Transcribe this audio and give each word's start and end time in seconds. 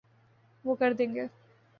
وہ 0.65 0.75
کر 0.75 0.93
دیں 0.93 1.13
گے۔ 1.15 1.25